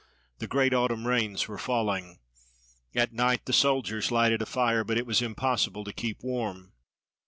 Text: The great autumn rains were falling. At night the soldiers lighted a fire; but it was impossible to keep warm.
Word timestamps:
The 0.39 0.47
great 0.47 0.73
autumn 0.73 1.05
rains 1.05 1.47
were 1.47 1.59
falling. 1.59 2.17
At 2.95 3.13
night 3.13 3.45
the 3.45 3.53
soldiers 3.53 4.11
lighted 4.11 4.41
a 4.41 4.47
fire; 4.47 4.83
but 4.83 4.97
it 4.97 5.05
was 5.05 5.21
impossible 5.21 5.83
to 5.83 5.93
keep 5.93 6.23
warm. 6.23 6.73